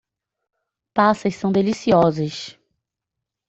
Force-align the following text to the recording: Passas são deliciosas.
Passas 0.95 1.35
são 1.35 1.51
deliciosas. 1.51 2.57